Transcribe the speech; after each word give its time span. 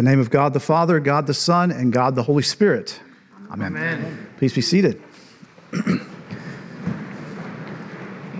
the 0.00 0.10
name 0.10 0.18
of 0.18 0.30
God 0.30 0.54
the 0.54 0.60
Father, 0.60 0.98
God 0.98 1.26
the 1.26 1.34
Son, 1.34 1.70
and 1.70 1.92
God 1.92 2.14
the 2.14 2.22
Holy 2.22 2.42
Spirit. 2.42 3.02
Amen. 3.50 3.76
Amen. 3.76 4.28
Please 4.38 4.54
be 4.54 4.62
seated. 4.62 5.02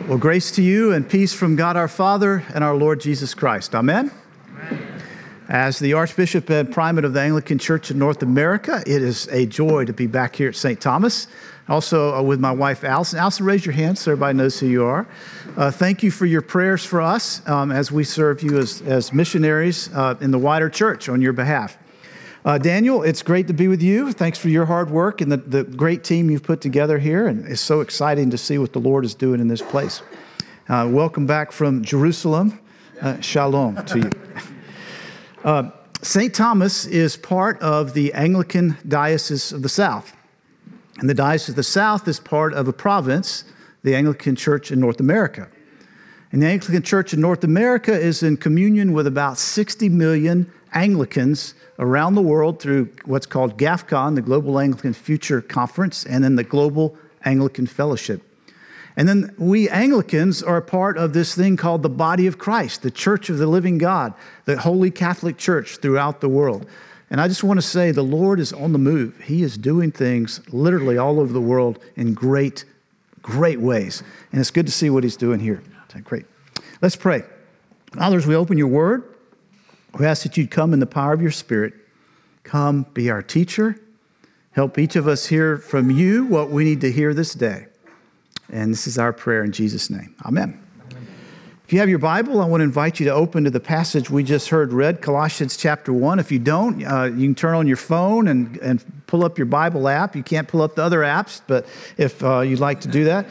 well, 0.08 0.16
grace 0.16 0.50
to 0.52 0.62
you 0.62 0.90
and 0.94 1.06
peace 1.06 1.34
from 1.34 1.56
God 1.56 1.76
our 1.76 1.86
Father 1.86 2.44
and 2.54 2.64
our 2.64 2.74
Lord 2.74 2.98
Jesus 2.98 3.34
Christ. 3.34 3.74
Amen. 3.74 4.10
As 5.50 5.80
the 5.80 5.94
Archbishop 5.94 6.48
and 6.48 6.70
Primate 6.70 7.04
of 7.04 7.12
the 7.12 7.20
Anglican 7.20 7.58
Church 7.58 7.90
in 7.90 7.98
North 7.98 8.22
America, 8.22 8.84
it 8.86 9.02
is 9.02 9.26
a 9.32 9.46
joy 9.46 9.84
to 9.84 9.92
be 9.92 10.06
back 10.06 10.36
here 10.36 10.50
at 10.50 10.54
St. 10.54 10.80
Thomas. 10.80 11.26
Also, 11.68 12.14
uh, 12.14 12.22
with 12.22 12.38
my 12.38 12.52
wife, 12.52 12.84
Allison. 12.84 13.18
Allison, 13.18 13.44
raise 13.44 13.66
your 13.66 13.72
hand 13.72 13.98
so 13.98 14.12
everybody 14.12 14.38
knows 14.38 14.60
who 14.60 14.68
you 14.68 14.84
are. 14.84 15.08
Uh, 15.56 15.68
thank 15.72 16.04
you 16.04 16.12
for 16.12 16.24
your 16.24 16.40
prayers 16.40 16.84
for 16.84 17.02
us 17.02 17.44
um, 17.48 17.72
as 17.72 17.90
we 17.90 18.04
serve 18.04 18.44
you 18.44 18.58
as, 18.58 18.80
as 18.82 19.12
missionaries 19.12 19.92
uh, 19.92 20.14
in 20.20 20.30
the 20.30 20.38
wider 20.38 20.70
church 20.70 21.08
on 21.08 21.20
your 21.20 21.32
behalf. 21.32 21.76
Uh, 22.44 22.56
Daniel, 22.56 23.02
it's 23.02 23.20
great 23.20 23.48
to 23.48 23.52
be 23.52 23.66
with 23.66 23.82
you. 23.82 24.12
Thanks 24.12 24.38
for 24.38 24.50
your 24.50 24.66
hard 24.66 24.88
work 24.88 25.20
and 25.20 25.32
the, 25.32 25.38
the 25.38 25.64
great 25.64 26.04
team 26.04 26.30
you've 26.30 26.44
put 26.44 26.60
together 26.60 26.96
here. 27.00 27.26
And 27.26 27.44
it's 27.48 27.60
so 27.60 27.80
exciting 27.80 28.30
to 28.30 28.38
see 28.38 28.56
what 28.58 28.72
the 28.72 28.80
Lord 28.80 29.04
is 29.04 29.16
doing 29.16 29.40
in 29.40 29.48
this 29.48 29.62
place. 29.62 30.00
Uh, 30.68 30.88
welcome 30.88 31.26
back 31.26 31.50
from 31.50 31.82
Jerusalem. 31.82 32.60
Uh, 33.02 33.20
shalom 33.20 33.84
to 33.86 33.98
you. 33.98 34.10
Uh, 35.42 35.70
St. 36.02 36.34
Thomas 36.34 36.84
is 36.84 37.16
part 37.16 37.58
of 37.62 37.94
the 37.94 38.12
Anglican 38.12 38.76
Diocese 38.86 39.52
of 39.52 39.62
the 39.62 39.70
South. 39.70 40.14
And 40.98 41.08
the 41.08 41.14
Diocese 41.14 41.50
of 41.50 41.56
the 41.56 41.62
South 41.62 42.06
is 42.08 42.20
part 42.20 42.52
of 42.52 42.68
a 42.68 42.74
province, 42.74 43.44
the 43.82 43.94
Anglican 43.94 44.36
Church 44.36 44.70
in 44.70 44.80
North 44.80 45.00
America. 45.00 45.48
And 46.30 46.42
the 46.42 46.46
Anglican 46.46 46.82
Church 46.82 47.14
in 47.14 47.22
North 47.22 47.42
America 47.42 47.92
is 47.92 48.22
in 48.22 48.36
communion 48.36 48.92
with 48.92 49.06
about 49.06 49.38
60 49.38 49.88
million 49.88 50.50
Anglicans 50.74 51.54
around 51.78 52.16
the 52.16 52.22
world 52.22 52.60
through 52.60 52.90
what's 53.06 53.26
called 53.26 53.56
GAFCON, 53.56 54.16
the 54.16 54.22
Global 54.22 54.58
Anglican 54.58 54.92
Future 54.92 55.40
Conference, 55.40 56.04
and 56.04 56.22
then 56.22 56.36
the 56.36 56.44
Global 56.44 56.96
Anglican 57.24 57.66
Fellowship. 57.66 58.22
And 59.00 59.08
then 59.08 59.34
we 59.38 59.66
Anglicans 59.70 60.42
are 60.42 60.58
a 60.58 60.62
part 60.62 60.98
of 60.98 61.14
this 61.14 61.34
thing 61.34 61.56
called 61.56 61.82
the 61.82 61.88
body 61.88 62.26
of 62.26 62.36
Christ, 62.36 62.82
the 62.82 62.90
church 62.90 63.30
of 63.30 63.38
the 63.38 63.46
living 63.46 63.78
God, 63.78 64.12
the 64.44 64.58
holy 64.58 64.90
Catholic 64.90 65.38
church 65.38 65.78
throughout 65.78 66.20
the 66.20 66.28
world. 66.28 66.66
And 67.08 67.18
I 67.18 67.26
just 67.26 67.42
want 67.42 67.56
to 67.56 67.66
say 67.66 67.92
the 67.92 68.02
Lord 68.02 68.38
is 68.38 68.52
on 68.52 68.74
the 68.74 68.78
move. 68.78 69.18
He 69.22 69.42
is 69.42 69.56
doing 69.56 69.90
things 69.90 70.42
literally 70.52 70.98
all 70.98 71.18
over 71.18 71.32
the 71.32 71.40
world 71.40 71.82
in 71.96 72.12
great, 72.12 72.66
great 73.22 73.58
ways. 73.58 74.02
And 74.32 74.38
it's 74.38 74.50
good 74.50 74.66
to 74.66 74.72
see 74.72 74.90
what 74.90 75.02
He's 75.02 75.16
doing 75.16 75.40
here. 75.40 75.62
Great. 76.04 76.26
Let's 76.82 76.94
pray. 76.94 77.22
Fathers, 77.94 78.26
we 78.26 78.34
open 78.34 78.58
your 78.58 78.68
word. 78.68 79.16
We 79.98 80.04
ask 80.04 80.24
that 80.24 80.36
you'd 80.36 80.50
come 80.50 80.74
in 80.74 80.78
the 80.78 80.84
power 80.84 81.14
of 81.14 81.22
your 81.22 81.30
Spirit. 81.30 81.72
Come 82.44 82.82
be 82.92 83.08
our 83.08 83.22
teacher. 83.22 83.80
Help 84.50 84.76
each 84.76 84.94
of 84.94 85.08
us 85.08 85.24
hear 85.24 85.56
from 85.56 85.90
you 85.90 86.26
what 86.26 86.50
we 86.50 86.64
need 86.64 86.82
to 86.82 86.92
hear 86.92 87.14
this 87.14 87.32
day. 87.32 87.68
And 88.52 88.72
this 88.72 88.86
is 88.86 88.98
our 88.98 89.12
prayer 89.12 89.44
in 89.44 89.52
Jesus' 89.52 89.90
name. 89.90 90.14
Amen. 90.24 90.60
If 91.64 91.74
you 91.74 91.78
have 91.78 91.88
your 91.88 92.00
Bible, 92.00 92.40
I 92.40 92.46
want 92.46 92.62
to 92.62 92.64
invite 92.64 92.98
you 92.98 93.06
to 93.06 93.12
open 93.12 93.44
to 93.44 93.50
the 93.50 93.60
passage 93.60 94.10
we 94.10 94.24
just 94.24 94.48
heard 94.48 94.72
read, 94.72 95.00
Colossians 95.00 95.56
chapter 95.56 95.92
1. 95.92 96.18
If 96.18 96.32
you 96.32 96.40
don't, 96.40 96.84
uh, 96.84 97.04
you 97.04 97.28
can 97.28 97.36
turn 97.36 97.54
on 97.54 97.68
your 97.68 97.76
phone 97.76 98.26
and, 98.26 98.56
and 98.56 98.84
pull 99.06 99.24
up 99.24 99.38
your 99.38 99.46
Bible 99.46 99.86
app. 99.86 100.16
You 100.16 100.24
can't 100.24 100.48
pull 100.48 100.62
up 100.62 100.74
the 100.74 100.82
other 100.82 101.02
apps, 101.02 101.40
but 101.46 101.66
if 101.96 102.24
uh, 102.24 102.40
you'd 102.40 102.58
like 102.58 102.80
to 102.80 102.88
do 102.88 103.04
that. 103.04 103.26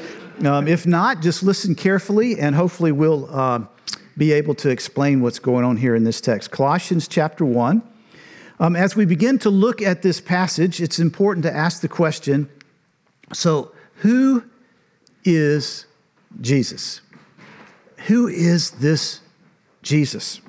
Um, 0.46 0.69
if 0.69 0.88
not, 0.88 1.22
just 1.22 1.44
listen 1.44 1.75
carefully, 1.75 2.40
and 2.40 2.56
hopefully 2.56 2.94
we'll 2.94 3.29
uh, 3.29 3.59
be 4.18 4.31
able 4.31 4.56
to 4.56 4.69
explain 4.69 5.22
what's 5.22 5.40
going 5.40 5.66
on 5.66 5.75
here 5.75 5.94
in 5.94 6.06
this 6.06 6.22
text. 6.22 6.50
Colossians 6.50 7.09
chapter 7.09 7.44
1. 7.44 7.84
Um, 8.62 8.75
as 8.78 8.96
we 8.96 9.03
begin 9.03 9.38
to 9.40 9.50
look 9.50 9.81
at 9.81 10.02
this 10.02 10.22
passage, 10.22 10.81
it's 10.81 10.97
important 10.97 11.44
to 11.44 11.53
ask 11.53 11.81
the 11.81 11.90
question 11.90 12.50
so, 13.34 13.74
who 13.96 14.46
is 15.24 15.85
Jesus. 16.41 17.02
Who 18.07 18.28
is 18.28 18.72
this 18.72 19.22
Jesus? 19.81 20.41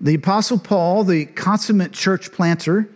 The 0.00 0.14
Apostle 0.14 0.58
Paul, 0.58 1.04
the 1.04 1.26
consummate 1.26 1.92
church 1.92 2.32
planter, 2.32 2.88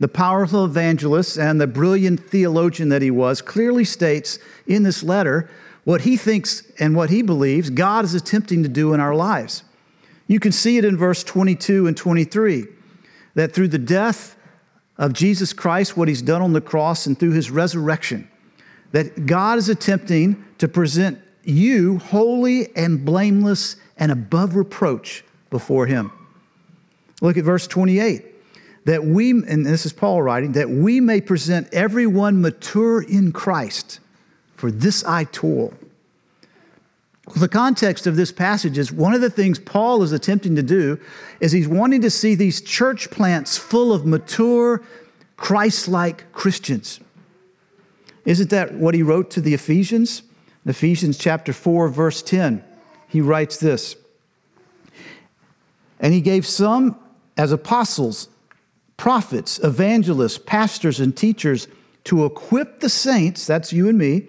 the 0.00 0.08
powerful 0.08 0.64
evangelist, 0.64 1.38
and 1.38 1.60
the 1.60 1.66
brilliant 1.66 2.20
theologian 2.20 2.88
that 2.88 3.02
he 3.02 3.10
was, 3.10 3.42
clearly 3.42 3.84
states 3.84 4.38
in 4.66 4.82
this 4.82 5.02
letter 5.02 5.48
what 5.84 6.02
he 6.02 6.16
thinks 6.16 6.64
and 6.78 6.94
what 6.94 7.10
he 7.10 7.22
believes 7.22 7.70
God 7.70 8.04
is 8.04 8.14
attempting 8.14 8.62
to 8.62 8.68
do 8.68 8.92
in 8.92 9.00
our 9.00 9.14
lives. 9.14 9.62
You 10.26 10.38
can 10.38 10.52
see 10.52 10.76
it 10.76 10.84
in 10.84 10.96
verse 10.96 11.24
22 11.24 11.86
and 11.86 11.96
23 11.96 12.66
that 13.34 13.54
through 13.54 13.68
the 13.68 13.78
death 13.78 14.36
of 14.98 15.12
Jesus 15.12 15.52
Christ, 15.52 15.96
what 15.96 16.08
he's 16.08 16.22
done 16.22 16.42
on 16.42 16.52
the 16.52 16.60
cross, 16.60 17.06
and 17.06 17.18
through 17.18 17.32
his 17.32 17.50
resurrection, 17.50 18.28
that 18.92 19.26
God 19.26 19.58
is 19.58 19.68
attempting 19.68 20.44
to 20.58 20.68
present 20.68 21.20
you 21.44 21.98
holy 21.98 22.74
and 22.76 23.04
blameless 23.04 23.76
and 23.96 24.12
above 24.12 24.54
reproach 24.54 25.24
before 25.50 25.86
Him. 25.86 26.12
Look 27.20 27.36
at 27.36 27.44
verse 27.44 27.66
28 27.66 28.24
that 28.84 29.04
we, 29.04 29.30
and 29.30 29.66
this 29.66 29.84
is 29.84 29.92
Paul 29.92 30.22
writing, 30.22 30.52
that 30.52 30.70
we 30.70 30.98
may 30.98 31.20
present 31.20 31.68
everyone 31.72 32.40
mature 32.40 33.02
in 33.02 33.32
Christ. 33.32 34.00
For 34.56 34.70
this 34.70 35.04
I 35.04 35.24
toil. 35.24 35.74
The 37.36 37.48
context 37.48 38.06
of 38.06 38.16
this 38.16 38.32
passage 38.32 38.78
is 38.78 38.90
one 38.90 39.12
of 39.12 39.20
the 39.20 39.28
things 39.28 39.58
Paul 39.58 40.02
is 40.02 40.12
attempting 40.12 40.56
to 40.56 40.62
do 40.62 40.98
is 41.40 41.52
he's 41.52 41.68
wanting 41.68 42.00
to 42.00 42.10
see 42.10 42.34
these 42.34 42.62
church 42.62 43.10
plants 43.10 43.58
full 43.58 43.92
of 43.92 44.06
mature, 44.06 44.82
Christ 45.36 45.88
like 45.88 46.32
Christians. 46.32 47.00
Isn't 48.28 48.50
that 48.50 48.74
what 48.74 48.94
he 48.94 49.02
wrote 49.02 49.30
to 49.30 49.40
the 49.40 49.54
Ephesians? 49.54 50.22
Ephesians 50.66 51.16
chapter 51.16 51.54
4, 51.54 51.88
verse 51.88 52.20
10, 52.20 52.62
he 53.08 53.22
writes 53.22 53.56
this. 53.56 53.96
And 55.98 56.12
he 56.12 56.20
gave 56.20 56.46
some 56.46 56.98
as 57.38 57.52
apostles, 57.52 58.28
prophets, 58.98 59.58
evangelists, 59.64 60.36
pastors, 60.36 61.00
and 61.00 61.16
teachers 61.16 61.68
to 62.04 62.26
equip 62.26 62.80
the 62.80 62.90
saints, 62.90 63.46
that's 63.46 63.72
you 63.72 63.88
and 63.88 63.96
me, 63.96 64.26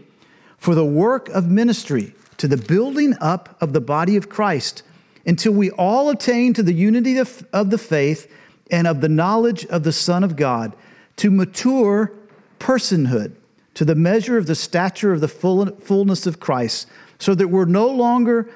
for 0.58 0.76
the 0.76 0.86
work 0.86 1.28
of 1.28 1.50
ministry, 1.50 2.14
to 2.38 2.48
the 2.48 2.56
building 2.56 3.18
up 3.20 3.58
of 3.60 3.74
the 3.74 3.82
body 3.82 4.16
of 4.16 4.30
Christ, 4.30 4.82
until 5.26 5.52
we 5.52 5.72
all 5.72 6.10
attain 6.10 6.54
to 6.54 6.64
the 6.64 6.72
unity 6.72 7.18
of, 7.18 7.46
of 7.52 7.70
the 7.70 7.78
faith 7.78 8.34
and 8.72 8.88
of 8.88 9.02
the 9.02 9.10
knowledge 9.10 9.66
of 9.66 9.84
the 9.84 9.92
Son 9.92 10.24
of 10.24 10.38
God, 10.38 10.74
to 11.18 11.30
mature 11.30 12.14
personhood 12.60 13.36
to 13.80 13.86
the 13.86 13.96
measure 13.96 14.38
of 14.38 14.46
the 14.46 14.56
stature 14.56 15.14
of 15.14 15.22
the 15.22 15.28
fullness 15.30 16.28
of 16.28 16.38
Christ, 16.38 16.86
so 17.18 17.34
that 17.34 17.48
we're 17.48 17.64
no 17.64 17.88
longer 17.88 18.50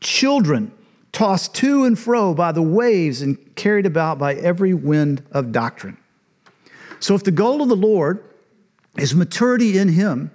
children 0.00 0.72
tossed 1.12 1.54
to 1.56 1.84
and 1.84 1.98
fro 1.98 2.32
by 2.32 2.52
the 2.52 2.62
waves 2.62 3.20
and 3.20 3.36
carried 3.54 3.84
about 3.84 4.18
by 4.18 4.32
every 4.32 4.72
wind 4.72 5.22
of 5.30 5.52
doctrine. 5.52 5.98
So, 7.00 7.14
if 7.14 7.22
the 7.22 7.30
goal 7.30 7.60
of 7.60 7.68
the 7.68 7.76
Lord 7.76 8.24
is 8.96 9.14
maturity 9.14 9.76
in 9.76 9.90
Him, 9.90 10.30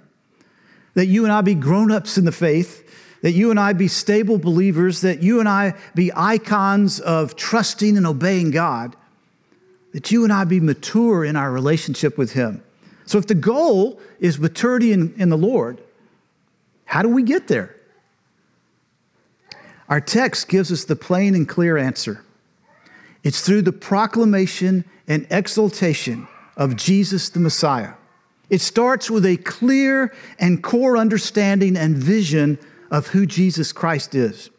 that 0.94 1.06
you 1.06 1.24
and 1.24 1.32
I 1.32 1.40
be 1.40 1.56
grown 1.56 1.90
ups 1.90 2.16
in 2.16 2.24
the 2.24 2.30
faith, 2.30 2.88
that 3.22 3.32
you 3.32 3.50
and 3.50 3.58
I 3.58 3.72
be 3.72 3.88
stable 3.88 4.38
believers, 4.38 5.00
that 5.00 5.20
you 5.20 5.40
and 5.40 5.48
I 5.48 5.74
be 5.96 6.12
icons 6.14 7.00
of 7.00 7.34
trusting 7.34 7.96
and 7.96 8.06
obeying 8.06 8.52
God, 8.52 8.94
that 9.94 10.12
you 10.12 10.22
and 10.22 10.32
I 10.32 10.44
be 10.44 10.60
mature 10.60 11.24
in 11.24 11.34
our 11.34 11.50
relationship 11.50 12.16
with 12.16 12.34
Him. 12.34 12.62
So, 13.08 13.16
if 13.16 13.26
the 13.26 13.34
goal 13.34 13.98
is 14.20 14.38
maturity 14.38 14.92
in, 14.92 15.14
in 15.16 15.30
the 15.30 15.38
Lord, 15.38 15.80
how 16.84 17.00
do 17.00 17.08
we 17.08 17.22
get 17.22 17.48
there? 17.48 17.74
Our 19.88 20.02
text 20.02 20.46
gives 20.46 20.70
us 20.70 20.84
the 20.84 20.94
plain 20.94 21.34
and 21.34 21.48
clear 21.48 21.78
answer 21.78 22.22
it's 23.24 23.40
through 23.40 23.62
the 23.62 23.72
proclamation 23.72 24.84
and 25.06 25.26
exaltation 25.30 26.28
of 26.58 26.76
Jesus 26.76 27.30
the 27.30 27.40
Messiah. 27.40 27.94
It 28.50 28.60
starts 28.60 29.10
with 29.10 29.24
a 29.24 29.38
clear 29.38 30.14
and 30.38 30.62
core 30.62 30.98
understanding 30.98 31.78
and 31.78 31.96
vision 31.96 32.58
of 32.90 33.06
who 33.06 33.24
Jesus 33.24 33.72
Christ 33.72 34.14
is. 34.14 34.50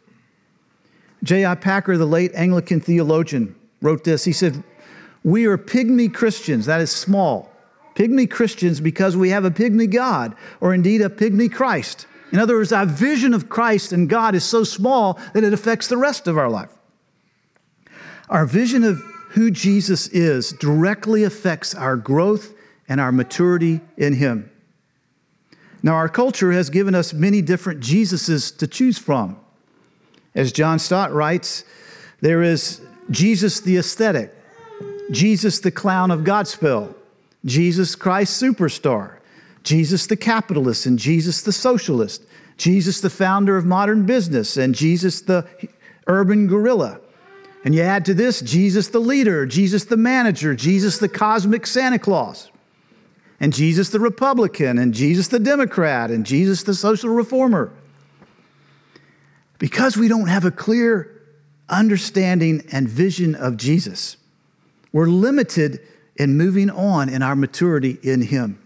J.I. 1.21 1.53
Packer, 1.53 1.97
the 1.97 2.07
late 2.07 2.31
Anglican 2.33 2.81
theologian, 2.81 3.53
wrote 3.79 4.05
this. 4.05 4.23
He 4.23 4.33
said, 4.33 4.63
We 5.23 5.45
are 5.45 5.55
pygmy 5.59 6.11
Christians, 6.11 6.65
that 6.65 6.81
is 6.81 6.91
small, 6.91 7.48
pygmy 7.99 8.31
Christians 8.31 8.79
because 8.79 9.17
we 9.17 9.29
have 9.29 9.43
a 9.43 9.51
pygmy 9.51 9.91
God, 9.91 10.33
or 10.61 10.73
indeed 10.73 11.01
a 11.01 11.09
pygmy 11.09 11.51
Christ. 11.51 12.07
In 12.31 12.39
other 12.39 12.55
words, 12.55 12.71
our 12.71 12.85
vision 12.85 13.33
of 13.33 13.49
Christ 13.49 13.91
and 13.91 14.07
God 14.07 14.35
is 14.35 14.45
so 14.45 14.63
small 14.63 15.19
that 15.33 15.43
it 15.43 15.51
affects 15.51 15.87
the 15.87 15.97
rest 15.97 16.27
of 16.27 16.37
our 16.37 16.49
life. 16.49 16.71
Our 18.29 18.45
vision 18.45 18.85
of 18.85 18.99
who 19.31 19.51
Jesus 19.51 20.07
is 20.07 20.53
directly 20.53 21.23
affects 21.23 21.75
our 21.75 21.97
growth 21.97 22.53
and 22.87 23.01
our 23.01 23.11
maturity 23.11 23.81
in 23.97 24.13
Him. 24.13 24.49
Now, 25.83 25.95
our 25.95 26.09
culture 26.09 26.51
has 26.51 26.69
given 26.69 26.95
us 26.95 27.13
many 27.13 27.41
different 27.41 27.81
Jesuses 27.81 28.55
to 28.57 28.67
choose 28.67 28.97
from. 28.97 29.37
As 30.35 30.51
John 30.51 30.79
Stott 30.79 31.11
writes, 31.13 31.63
there 32.21 32.43
is 32.43 32.81
Jesus 33.11 33.59
the 33.59 33.77
aesthetic, 33.77 34.33
Jesus 35.11 35.59
the 35.59 35.71
clown 35.71 36.11
of 36.11 36.21
Godspell, 36.21 36.93
Jesus 37.45 37.95
Christ 37.95 38.41
superstar, 38.41 39.17
Jesus 39.63 40.07
the 40.07 40.17
capitalist, 40.17 40.85
and 40.85 40.99
Jesus 40.99 41.41
the 41.41 41.51
socialist, 41.51 42.23
Jesus 42.57 42.99
the 43.01 43.09
founder 43.09 43.55
of 43.55 43.65
modern 43.65 44.05
business, 44.05 44.57
and 44.57 44.75
Jesus 44.75 45.21
the 45.21 45.47
urban 46.07 46.47
guerrilla. 46.47 46.99
And 47.63 47.75
you 47.75 47.81
add 47.81 48.05
to 48.05 48.13
this 48.13 48.41
Jesus 48.41 48.87
the 48.87 48.99
leader, 48.99 49.45
Jesus 49.45 49.85
the 49.85 49.97
manager, 49.97 50.55
Jesus 50.55 50.97
the 50.97 51.09
cosmic 51.09 51.65
Santa 51.67 51.99
Claus, 51.99 52.51
and 53.39 53.53
Jesus 53.53 53.89
the 53.89 53.99
Republican, 53.99 54.77
and 54.77 54.93
Jesus 54.93 55.27
the 55.27 55.39
Democrat, 55.39 56.11
and 56.11 56.25
Jesus 56.25 56.63
the 56.63 56.73
social 56.73 57.09
reformer. 57.09 57.71
Because 59.57 59.97
we 59.97 60.07
don't 60.07 60.27
have 60.27 60.45
a 60.45 60.51
clear 60.51 61.21
understanding 61.69 62.63
and 62.71 62.87
vision 62.87 63.35
of 63.35 63.57
Jesus, 63.57 64.17
we're 64.91 65.07
limited 65.07 65.79
in 66.19 66.37
moving 66.37 66.69
on 66.69 67.09
in 67.09 67.23
our 67.23 67.35
maturity 67.35 67.97
in 68.03 68.21
Him. 68.21 68.59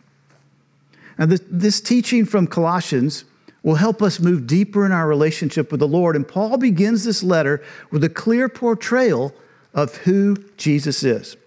Now, 1.18 1.28
this, 1.28 1.42
this 1.50 1.80
teaching 1.80 2.26
from 2.26 2.48
Colossians 2.48 3.24
will 3.62 3.76
help 3.76 4.02
us 4.02 4.20
move 4.20 4.48
deeper 4.48 4.86
in 4.86 4.92
our 4.92 5.08
relationship 5.08 5.72
with 5.72 5.80
the 5.80 5.88
Lord. 5.88 6.16
And 6.16 6.28
Paul 6.28 6.58
begins 6.58 7.06
this 7.06 7.24
letter 7.24 7.64
with 7.92 8.04
a 8.04 8.10
clear 8.10 8.50
portrayal 8.50 9.34
of 9.74 9.96
who 9.98 10.36
Jesus 10.58 11.04
is. 11.04 11.38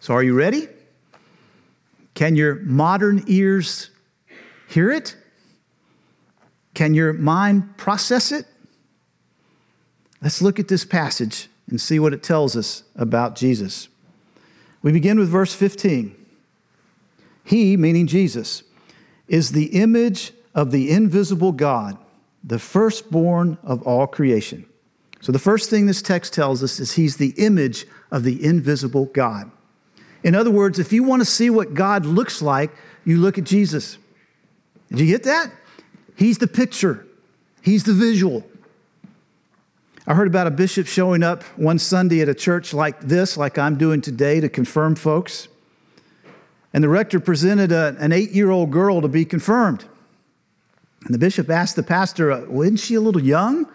So, 0.00 0.12
are 0.12 0.22
you 0.22 0.34
ready? 0.34 0.68
Can 2.14 2.34
your 2.34 2.56
modern 2.56 3.24
ears 3.28 3.90
hear 4.68 4.90
it? 4.90 5.16
Can 6.74 6.94
your 6.94 7.12
mind 7.12 7.76
process 7.76 8.32
it? 8.32 8.46
Let's 10.20 10.42
look 10.42 10.58
at 10.58 10.68
this 10.68 10.84
passage 10.84 11.48
and 11.68 11.80
see 11.80 11.98
what 11.98 12.12
it 12.12 12.22
tells 12.22 12.56
us 12.56 12.82
about 12.96 13.36
Jesus. 13.36 13.88
We 14.82 14.92
begin 14.92 15.18
with 15.18 15.28
verse 15.28 15.54
15. 15.54 16.16
He, 17.44 17.76
meaning 17.76 18.06
Jesus, 18.06 18.62
is 19.28 19.52
the 19.52 19.66
image 19.66 20.32
of 20.54 20.70
the 20.70 20.90
invisible 20.90 21.52
God, 21.52 21.98
the 22.42 22.58
firstborn 22.58 23.58
of 23.62 23.82
all 23.82 24.06
creation. 24.06 24.66
So, 25.20 25.32
the 25.32 25.38
first 25.38 25.68
thing 25.68 25.86
this 25.86 26.00
text 26.00 26.32
tells 26.32 26.62
us 26.62 26.80
is 26.80 26.92
he's 26.92 27.16
the 27.16 27.34
image 27.36 27.86
of 28.10 28.24
the 28.24 28.42
invisible 28.42 29.06
God. 29.06 29.50
In 30.22 30.34
other 30.34 30.50
words, 30.50 30.78
if 30.78 30.92
you 30.92 31.02
want 31.02 31.20
to 31.20 31.26
see 31.26 31.50
what 31.50 31.74
God 31.74 32.06
looks 32.06 32.40
like, 32.40 32.70
you 33.04 33.18
look 33.18 33.38
at 33.38 33.44
Jesus. 33.44 33.98
Did 34.88 35.00
you 35.00 35.06
get 35.06 35.24
that? 35.24 35.50
He's 36.16 36.38
the 36.38 36.46
picture, 36.46 37.06
he's 37.62 37.84
the 37.84 37.92
visual. 37.92 38.44
I 40.06 40.14
heard 40.14 40.26
about 40.26 40.46
a 40.46 40.50
bishop 40.50 40.86
showing 40.86 41.22
up 41.22 41.42
one 41.56 41.78
Sunday 41.78 42.20
at 42.20 42.28
a 42.28 42.34
church 42.34 42.72
like 42.72 43.00
this, 43.00 43.36
like 43.36 43.58
I'm 43.58 43.76
doing 43.76 44.00
today, 44.00 44.40
to 44.40 44.48
confirm 44.48 44.94
folks. 44.96 45.48
And 46.72 46.82
the 46.82 46.88
rector 46.88 47.20
presented 47.20 47.72
a, 47.72 47.96
an 47.98 48.12
eight 48.12 48.30
year 48.30 48.50
old 48.50 48.70
girl 48.70 49.00
to 49.02 49.08
be 49.08 49.24
confirmed. 49.24 49.84
And 51.04 51.14
the 51.14 51.18
bishop 51.18 51.50
asked 51.50 51.76
the 51.76 51.82
pastor, 51.82 52.32
uh, 52.32 52.42
Isn't 52.62 52.78
she 52.78 52.94
a 52.94 53.00
little 53.00 53.22
young 53.22 53.66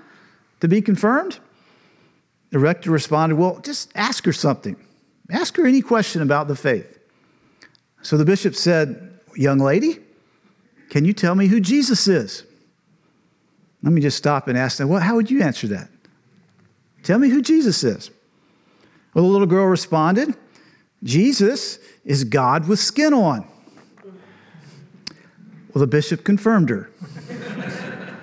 to 0.61 0.67
be 0.67 0.81
confirmed? 0.81 1.39
The 2.51 2.59
rector 2.59 2.91
responded, 2.91 3.35
Well, 3.35 3.59
just 3.59 3.91
ask 3.95 4.25
her 4.25 4.33
something. 4.33 4.75
Ask 5.29 5.57
her 5.57 5.65
any 5.65 5.81
question 5.81 6.21
about 6.21 6.47
the 6.47 6.55
faith. 6.55 6.99
So 8.01 8.17
the 8.17 8.25
bishop 8.25 8.55
said, 8.55 9.19
Young 9.35 9.59
lady, 9.59 9.99
can 10.89 11.05
you 11.05 11.13
tell 11.13 11.35
me 11.35 11.47
who 11.47 11.59
Jesus 11.59 12.07
is? 12.07 12.43
Let 13.83 13.93
me 13.93 14.01
just 14.01 14.17
stop 14.17 14.47
and 14.47 14.57
ask 14.57 14.77
them, 14.77 14.89
well, 14.89 15.01
how 15.01 15.15
would 15.15 15.29
you 15.29 15.43
answer 15.43 15.67
that? 15.67 15.89
Tell 17.05 17.19
me 17.19 17.29
who 17.29 17.41
Jesus 17.43 17.83
is. 17.83 18.09
Well, 19.13 19.25
the 19.25 19.29
little 19.29 19.47
girl 19.47 19.67
responded, 19.67 20.35
Jesus 21.03 21.77
is 22.03 22.23
God 22.23 22.67
with 22.67 22.79
skin 22.79 23.13
on. 23.13 23.47
Well, 25.71 25.81
the 25.81 25.87
bishop 25.87 26.23
confirmed 26.23 26.71
her. 26.71 26.89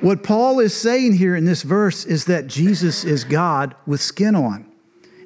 what 0.00 0.22
Paul 0.22 0.60
is 0.60 0.72
saying 0.72 1.14
here 1.14 1.34
in 1.34 1.46
this 1.46 1.62
verse 1.62 2.04
is 2.04 2.26
that 2.26 2.46
Jesus 2.46 3.04
is 3.04 3.24
God 3.24 3.74
with 3.86 4.00
skin 4.00 4.36
on. 4.36 4.70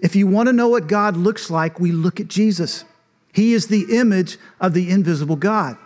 If 0.00 0.17
you 0.17 0.26
want 0.26 0.46
to 0.46 0.55
know 0.55 0.69
what 0.69 0.87
God 0.87 1.19
looks 1.19 1.50
like, 1.50 1.78
we 1.78 1.93
look 1.93 2.19
at 2.19 2.28
Jesus. 2.28 2.87
He 3.34 3.52
is 3.52 3.67
the 3.67 3.94
image 3.94 4.38
of 4.58 4.72
the 4.72 4.90
invisible 4.90 5.37
God. 5.37 5.76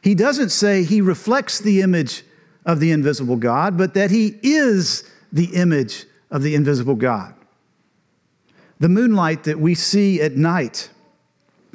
He 0.00 0.14
doesn't 0.14 0.50
say 0.50 0.84
he 0.84 1.02
reflects 1.02 1.60
the 1.60 1.82
image 1.82 2.22
of 2.64 2.80
the 2.80 2.92
invisible 2.92 3.36
God, 3.36 3.76
but 3.76 3.92
that 3.92 4.10
he 4.10 4.38
is 4.42 5.04
the 5.32 5.54
image 5.54 6.06
of 6.30 6.42
the 6.42 6.54
invisible 6.54 6.94
God. 6.94 7.34
The 8.78 8.88
moonlight 8.88 9.44
that 9.44 9.58
we 9.58 9.74
see 9.74 10.20
at 10.20 10.36
night 10.36 10.90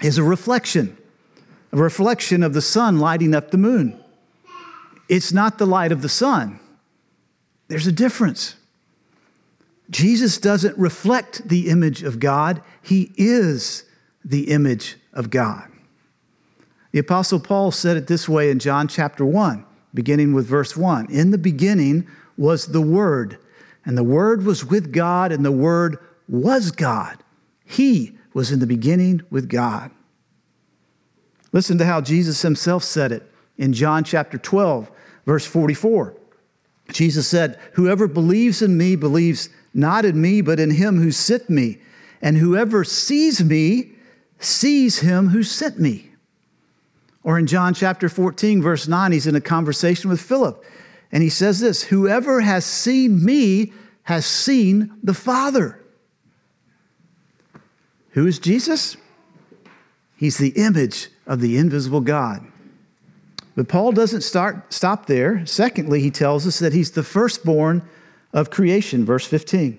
is 0.01 0.17
a 0.17 0.23
reflection, 0.23 0.97
a 1.71 1.77
reflection 1.77 2.43
of 2.43 2.53
the 2.53 2.61
sun 2.61 2.99
lighting 2.99 3.33
up 3.33 3.51
the 3.51 3.57
moon. 3.57 3.99
It's 5.09 5.33
not 5.33 5.57
the 5.57 5.65
light 5.65 5.91
of 5.91 6.01
the 6.01 6.09
sun. 6.09 6.59
There's 7.67 7.87
a 7.87 7.91
difference. 7.91 8.55
Jesus 9.89 10.37
doesn't 10.37 10.77
reflect 10.77 11.47
the 11.47 11.69
image 11.69 12.03
of 12.03 12.19
God, 12.19 12.61
he 12.81 13.11
is 13.17 13.83
the 14.23 14.49
image 14.51 14.97
of 15.13 15.29
God. 15.29 15.69
The 16.91 16.99
Apostle 16.99 17.39
Paul 17.39 17.71
said 17.71 17.97
it 17.97 18.07
this 18.07 18.27
way 18.27 18.51
in 18.51 18.59
John 18.59 18.87
chapter 18.87 19.25
1, 19.25 19.65
beginning 19.93 20.33
with 20.33 20.45
verse 20.45 20.75
1 20.77 21.09
In 21.11 21.31
the 21.31 21.37
beginning 21.37 22.07
was 22.41 22.65
the 22.65 22.81
Word, 22.81 23.37
and 23.85 23.95
the 23.95 24.03
Word 24.03 24.43
was 24.43 24.65
with 24.65 24.91
God, 24.91 25.31
and 25.31 25.45
the 25.45 25.51
Word 25.51 25.99
was 26.27 26.71
God. 26.71 27.19
He 27.63 28.17
was 28.33 28.51
in 28.51 28.59
the 28.59 28.65
beginning 28.65 29.21
with 29.29 29.47
God. 29.47 29.91
Listen 31.51 31.77
to 31.77 31.85
how 31.85 32.01
Jesus 32.01 32.41
himself 32.41 32.83
said 32.83 33.11
it 33.11 33.31
in 33.59 33.73
John 33.73 34.03
chapter 34.03 34.39
12, 34.39 34.89
verse 35.27 35.45
44. 35.45 36.15
Jesus 36.91 37.27
said, 37.27 37.59
Whoever 37.73 38.07
believes 38.07 38.63
in 38.63 38.75
me 38.75 38.95
believes 38.95 39.49
not 39.71 40.03
in 40.03 40.19
me, 40.19 40.41
but 40.41 40.59
in 40.59 40.71
him 40.71 40.97
who 40.97 41.11
sent 41.11 41.47
me. 41.47 41.77
And 42.23 42.37
whoever 42.37 42.83
sees 42.83 43.43
me 43.43 43.91
sees 44.39 44.99
him 44.99 45.29
who 45.29 45.43
sent 45.43 45.79
me. 45.79 46.09
Or 47.23 47.37
in 47.37 47.45
John 47.45 47.75
chapter 47.75 48.09
14, 48.09 48.63
verse 48.63 48.87
9, 48.87 49.11
he's 49.11 49.27
in 49.27 49.35
a 49.35 49.41
conversation 49.41 50.09
with 50.09 50.19
Philip. 50.19 50.65
And 51.11 51.21
he 51.23 51.29
says 51.29 51.59
this 51.59 51.83
Whoever 51.83 52.41
has 52.41 52.65
seen 52.65 53.23
me 53.23 53.73
has 54.03 54.25
seen 54.25 54.91
the 55.03 55.13
Father. 55.13 55.79
Who 58.11 58.27
is 58.27 58.39
Jesus? 58.39 58.97
He's 60.15 60.37
the 60.37 60.49
image 60.49 61.09
of 61.25 61.39
the 61.39 61.57
invisible 61.57 62.01
God. 62.01 62.45
But 63.55 63.67
Paul 63.67 63.91
doesn't 63.91 64.21
start, 64.21 64.73
stop 64.73 65.05
there. 65.05 65.45
Secondly, 65.45 66.01
he 66.01 66.11
tells 66.11 66.47
us 66.47 66.59
that 66.59 66.73
he's 66.73 66.91
the 66.91 67.03
firstborn 67.03 67.87
of 68.33 68.49
creation, 68.49 69.05
verse 69.05 69.25
15. 69.25 69.77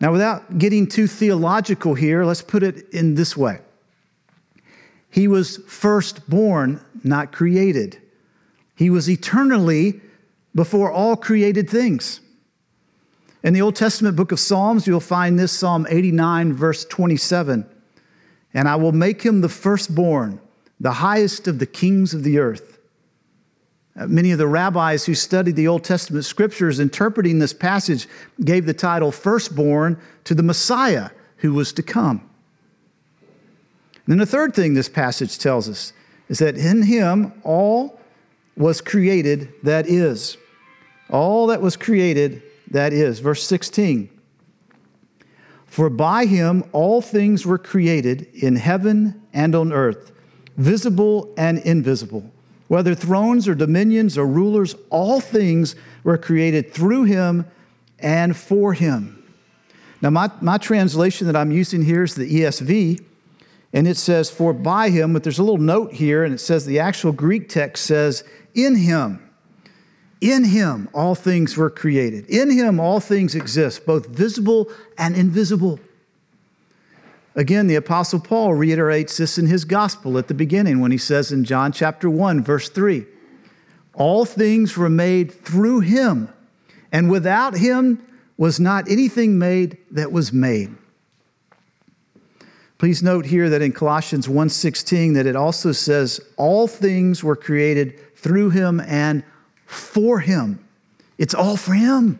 Now, 0.00 0.12
without 0.12 0.58
getting 0.58 0.86
too 0.86 1.06
theological 1.06 1.94
here, 1.94 2.24
let's 2.24 2.42
put 2.42 2.62
it 2.62 2.88
in 2.90 3.14
this 3.14 3.36
way 3.36 3.60
He 5.10 5.28
was 5.28 5.58
firstborn, 5.66 6.80
not 7.04 7.32
created. 7.32 8.00
He 8.74 8.90
was 8.90 9.10
eternally 9.10 10.00
before 10.58 10.90
all 10.90 11.14
created 11.14 11.70
things. 11.70 12.20
In 13.44 13.54
the 13.54 13.62
Old 13.62 13.76
Testament 13.76 14.16
book 14.16 14.32
of 14.32 14.40
Psalms, 14.40 14.88
you'll 14.88 14.98
find 14.98 15.38
this 15.38 15.52
Psalm 15.52 15.86
89, 15.88 16.52
verse 16.52 16.84
27. 16.84 17.64
And 18.54 18.68
I 18.68 18.74
will 18.74 18.90
make 18.90 19.22
him 19.22 19.40
the 19.40 19.48
firstborn, 19.48 20.40
the 20.80 20.94
highest 20.94 21.46
of 21.46 21.60
the 21.60 21.66
kings 21.66 22.12
of 22.12 22.24
the 22.24 22.40
earth. 22.40 22.80
Uh, 23.96 24.08
many 24.08 24.32
of 24.32 24.38
the 24.38 24.48
rabbis 24.48 25.04
who 25.04 25.14
studied 25.14 25.54
the 25.54 25.68
Old 25.68 25.84
Testament 25.84 26.24
scriptures 26.24 26.80
interpreting 26.80 27.38
this 27.38 27.52
passage 27.52 28.08
gave 28.44 28.66
the 28.66 28.74
title 28.74 29.12
firstborn 29.12 29.96
to 30.24 30.34
the 30.34 30.42
Messiah 30.42 31.10
who 31.36 31.52
was 31.54 31.72
to 31.74 31.84
come. 31.84 32.28
And 33.94 34.08
then 34.08 34.18
the 34.18 34.26
third 34.26 34.56
thing 34.56 34.74
this 34.74 34.88
passage 34.88 35.38
tells 35.38 35.68
us 35.68 35.92
is 36.28 36.40
that 36.40 36.58
in 36.58 36.82
him 36.82 37.32
all 37.44 38.00
was 38.56 38.80
created 38.80 39.52
that 39.62 39.86
is. 39.86 40.36
All 41.10 41.46
that 41.48 41.62
was 41.62 41.76
created 41.76 42.42
that 42.70 42.92
is. 42.92 43.20
Verse 43.20 43.42
16 43.44 44.10
For 45.66 45.88
by 45.88 46.26
him 46.26 46.64
all 46.72 47.00
things 47.00 47.46
were 47.46 47.58
created 47.58 48.28
in 48.34 48.56
heaven 48.56 49.22
and 49.32 49.54
on 49.54 49.72
earth, 49.72 50.12
visible 50.56 51.32
and 51.36 51.58
invisible. 51.58 52.30
Whether 52.68 52.94
thrones 52.94 53.48
or 53.48 53.54
dominions 53.54 54.18
or 54.18 54.26
rulers, 54.26 54.74
all 54.90 55.20
things 55.20 55.74
were 56.04 56.18
created 56.18 56.72
through 56.72 57.04
him 57.04 57.46
and 57.98 58.36
for 58.36 58.74
him. 58.74 59.14
Now, 60.02 60.10
my, 60.10 60.30
my 60.40 60.58
translation 60.58 61.26
that 61.26 61.34
I'm 61.34 61.50
using 61.50 61.82
here 61.82 62.04
is 62.04 62.14
the 62.14 62.30
ESV, 62.30 63.02
and 63.72 63.88
it 63.88 63.96
says, 63.96 64.30
For 64.30 64.52
by 64.52 64.90
him, 64.90 65.12
but 65.12 65.24
there's 65.24 65.38
a 65.38 65.42
little 65.42 65.58
note 65.58 65.92
here, 65.92 66.24
and 66.24 66.32
it 66.32 66.38
says 66.38 66.66
the 66.66 66.78
actual 66.78 67.12
Greek 67.12 67.48
text 67.48 67.86
says, 67.86 68.22
In 68.54 68.76
him. 68.76 69.27
In 70.20 70.44
him, 70.44 70.88
all 70.92 71.14
things 71.14 71.56
were 71.56 71.70
created. 71.70 72.26
In 72.28 72.50
him, 72.50 72.80
all 72.80 73.00
things 73.00 73.34
exist, 73.34 73.86
both 73.86 74.06
visible 74.06 74.68
and 74.96 75.16
invisible. 75.16 75.78
Again, 77.36 77.68
the 77.68 77.76
Apostle 77.76 78.18
Paul 78.18 78.54
reiterates 78.54 79.16
this 79.16 79.38
in 79.38 79.46
his 79.46 79.64
gospel 79.64 80.18
at 80.18 80.26
the 80.26 80.34
beginning 80.34 80.80
when 80.80 80.90
he 80.90 80.98
says 80.98 81.30
in 81.30 81.44
John 81.44 81.70
chapter 81.70 82.10
1, 82.10 82.42
verse 82.42 82.68
3 82.68 83.06
All 83.94 84.24
things 84.24 84.76
were 84.76 84.90
made 84.90 85.32
through 85.32 85.80
him, 85.80 86.30
and 86.90 87.08
without 87.08 87.56
him 87.56 88.04
was 88.36 88.58
not 88.58 88.88
anything 88.88 89.38
made 89.38 89.78
that 89.92 90.10
was 90.10 90.32
made. 90.32 90.74
Please 92.78 93.02
note 93.02 93.26
here 93.26 93.50
that 93.50 93.62
in 93.62 93.72
Colossians 93.72 94.28
1:16 94.28 95.14
that 95.14 95.26
it 95.26 95.34
also 95.34 95.72
says 95.72 96.20
all 96.36 96.68
things 96.68 97.24
were 97.24 97.34
created 97.34 97.94
through 98.16 98.50
him 98.50 98.80
and 98.80 99.24
for 99.68 100.20
him. 100.20 100.64
It's 101.18 101.34
all 101.34 101.56
for 101.56 101.74
him. 101.74 102.18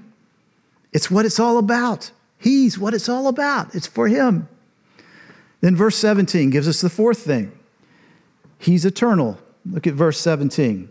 It's 0.92 1.10
what 1.10 1.24
it's 1.24 1.40
all 1.40 1.58
about. 1.58 2.12
He's 2.38 2.78
what 2.78 2.94
it's 2.94 3.08
all 3.08 3.26
about. 3.26 3.74
It's 3.74 3.86
for 3.86 4.06
him. 4.06 4.48
Then 5.60 5.74
verse 5.74 5.96
17 5.96 6.50
gives 6.50 6.68
us 6.68 6.80
the 6.80 6.90
fourth 6.90 7.18
thing 7.18 7.52
He's 8.58 8.84
eternal. 8.84 9.38
Look 9.64 9.86
at 9.86 9.94
verse 9.94 10.20
17. 10.20 10.88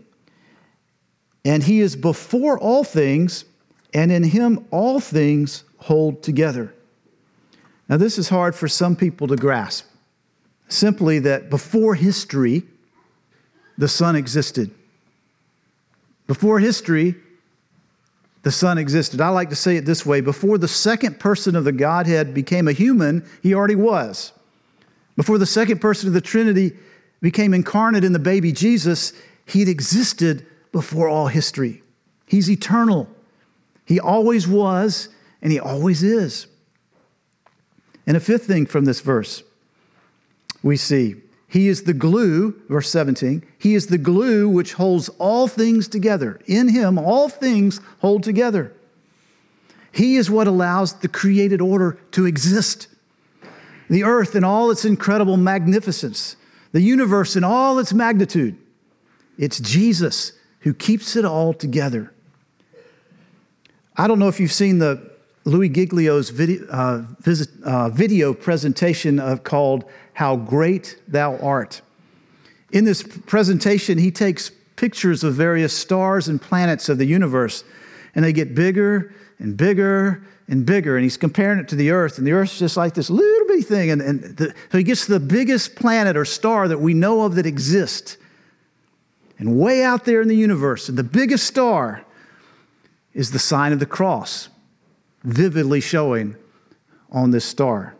And 1.44 1.62
He 1.62 1.80
is 1.80 1.96
before 1.96 2.58
all 2.58 2.82
things, 2.82 3.44
and 3.94 4.10
in 4.10 4.24
Him 4.24 4.66
all 4.70 5.00
things 5.00 5.64
hold 5.78 6.22
together. 6.22 6.74
Now, 7.88 7.96
this 7.96 8.18
is 8.18 8.28
hard 8.28 8.54
for 8.54 8.68
some 8.68 8.96
people 8.96 9.28
to 9.28 9.36
grasp. 9.36 9.86
Simply 10.68 11.18
that 11.20 11.48
before 11.48 11.94
history, 11.94 12.64
the 13.78 13.88
Son 13.88 14.16
existed. 14.16 14.70
Before 16.28 16.60
history, 16.60 17.16
the 18.42 18.52
Son 18.52 18.78
existed. 18.78 19.20
I 19.20 19.30
like 19.30 19.50
to 19.50 19.56
say 19.56 19.76
it 19.76 19.84
this 19.84 20.06
way 20.06 20.20
before 20.20 20.58
the 20.58 20.68
second 20.68 21.18
person 21.18 21.56
of 21.56 21.64
the 21.64 21.72
Godhead 21.72 22.32
became 22.34 22.68
a 22.68 22.72
human, 22.72 23.26
he 23.42 23.54
already 23.54 23.74
was. 23.74 24.32
Before 25.16 25.38
the 25.38 25.46
second 25.46 25.80
person 25.80 26.06
of 26.06 26.14
the 26.14 26.20
Trinity 26.20 26.76
became 27.20 27.52
incarnate 27.52 28.04
in 28.04 28.12
the 28.12 28.20
baby 28.20 28.52
Jesus, 28.52 29.12
he'd 29.46 29.68
existed 29.68 30.46
before 30.70 31.08
all 31.08 31.26
history. 31.26 31.82
He's 32.26 32.48
eternal. 32.48 33.08
He 33.84 33.98
always 33.98 34.46
was, 34.46 35.08
and 35.42 35.50
he 35.50 35.58
always 35.58 36.02
is. 36.02 36.46
And 38.06 38.16
a 38.16 38.20
fifth 38.20 38.46
thing 38.46 38.66
from 38.66 38.84
this 38.84 39.00
verse, 39.00 39.42
we 40.62 40.76
see 40.76 41.16
he 41.48 41.68
is 41.68 41.84
the 41.84 41.94
glue, 41.94 42.60
verse 42.68 42.90
17, 42.90 43.42
he 43.58 43.74
is 43.74 43.86
the 43.86 43.98
glue 43.98 44.48
which 44.48 44.74
holds 44.74 45.08
all 45.18 45.48
things 45.48 45.88
together. 45.88 46.38
In 46.46 46.68
him, 46.68 46.98
all 46.98 47.30
things 47.30 47.80
hold 48.00 48.22
together. 48.22 48.72
He 49.90 50.16
is 50.16 50.30
what 50.30 50.46
allows 50.46 50.92
the 50.94 51.08
created 51.08 51.62
order 51.62 51.98
to 52.12 52.26
exist 52.26 52.88
the 53.88 54.04
earth 54.04 54.36
in 54.36 54.44
all 54.44 54.70
its 54.70 54.84
incredible 54.84 55.38
magnificence, 55.38 56.36
the 56.72 56.82
universe 56.82 57.34
in 57.36 57.44
all 57.44 57.78
its 57.78 57.94
magnitude. 57.94 58.56
It's 59.38 59.58
Jesus 59.58 60.32
who 60.60 60.74
keeps 60.74 61.16
it 61.16 61.24
all 61.24 61.54
together. 61.54 62.12
I 63.96 64.06
don't 64.06 64.18
know 64.18 64.28
if 64.28 64.38
you've 64.38 64.52
seen 64.52 64.78
the 64.78 65.10
Louis 65.44 65.70
Giglio's 65.70 66.28
video, 66.28 66.66
uh, 66.68 67.04
visit, 67.20 67.48
uh, 67.64 67.88
video 67.88 68.34
presentation 68.34 69.18
of, 69.18 69.44
called 69.44 69.84
How 70.18 70.34
Great 70.34 70.98
Thou 71.06 71.36
Art. 71.36 71.80
In 72.72 72.84
this 72.84 73.04
presentation, 73.04 73.98
he 73.98 74.10
takes 74.10 74.50
pictures 74.74 75.22
of 75.22 75.34
various 75.34 75.72
stars 75.72 76.26
and 76.26 76.42
planets 76.42 76.88
of 76.88 76.98
the 76.98 77.04
universe, 77.04 77.62
and 78.16 78.24
they 78.24 78.32
get 78.32 78.52
bigger 78.52 79.14
and 79.38 79.56
bigger 79.56 80.24
and 80.48 80.66
bigger. 80.66 80.96
And 80.96 81.04
he's 81.04 81.16
comparing 81.16 81.60
it 81.60 81.68
to 81.68 81.76
the 81.76 81.92
earth, 81.92 82.18
and 82.18 82.26
the 82.26 82.32
earth's 82.32 82.58
just 82.58 82.76
like 82.76 82.94
this 82.94 83.10
little 83.10 83.46
bitty 83.46 83.62
thing. 83.62 83.92
And, 83.92 84.02
and 84.02 84.36
the, 84.36 84.54
so 84.72 84.78
he 84.78 84.82
gets 84.82 85.06
to 85.06 85.12
the 85.12 85.20
biggest 85.20 85.76
planet 85.76 86.16
or 86.16 86.24
star 86.24 86.66
that 86.66 86.80
we 86.80 86.94
know 86.94 87.22
of 87.22 87.36
that 87.36 87.46
exists. 87.46 88.16
And 89.38 89.56
way 89.56 89.84
out 89.84 90.04
there 90.04 90.20
in 90.20 90.26
the 90.26 90.34
universe, 90.34 90.88
and 90.88 90.98
the 90.98 91.04
biggest 91.04 91.46
star 91.46 92.04
is 93.14 93.30
the 93.30 93.38
sign 93.38 93.72
of 93.72 93.78
the 93.78 93.86
cross, 93.86 94.48
vividly 95.22 95.80
showing 95.80 96.34
on 97.12 97.30
this 97.30 97.44
star. 97.44 97.94